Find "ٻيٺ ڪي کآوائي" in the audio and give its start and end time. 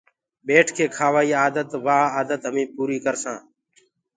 0.45-1.31